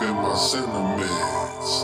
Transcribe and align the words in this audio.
In 0.00 0.14
my 0.14 0.36
sentiments. 0.36 1.82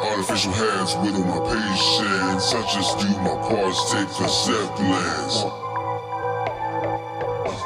Artificial 0.00 0.52
hands 0.52 0.94
whittle 1.02 1.24
my 1.24 1.40
patience. 1.50 2.54
I 2.54 2.62
just 2.72 2.98
do 3.00 3.08
my 3.22 3.34
parts, 3.42 3.90
take 3.90 4.06
a 4.06 4.28
semblance. 4.28 5.42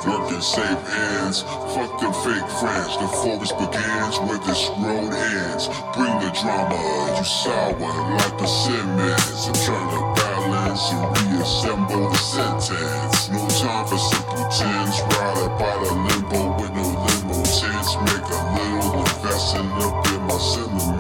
Working 0.07 0.41
safe 0.41 0.85
ends, 0.95 1.43
fuck 1.75 2.01
them 2.01 2.15
fake 2.25 2.49
friends. 2.61 2.97
The 2.97 3.09
forest 3.21 3.59
begins 3.59 4.19
where 4.21 4.39
this 4.39 4.71
road 4.79 5.13
ends. 5.13 5.69
Bring 5.93 6.17
the 6.25 6.31
drama, 6.41 7.17
you 7.19 7.25
sour 7.25 7.77
like 7.77 8.39
the 8.39 8.47
Simmons. 8.47 9.49
I'm 9.49 9.55
trying 9.67 9.91
to 9.91 10.16
balance 10.51 10.93
and 10.93 11.33
reassemble 11.33 12.11
the 12.11 12.17
sentence. 12.17 13.29
No 13.31 13.49
time 13.49 13.87
for 13.87 13.99
simpletons. 13.99 15.01
Ride 15.03 15.59
by 15.59 15.75
the 15.83 15.93
limbo 16.07 16.61
with 16.61 16.73
no 16.75 16.87
limo 17.05 17.43
tents. 17.45 17.97
Make 18.07 18.29
a 18.31 18.43
little 18.55 19.01
investing 19.01 19.71
up 19.83 20.07
in 20.13 20.23
my 20.23 20.39
sentiments. 20.39 20.96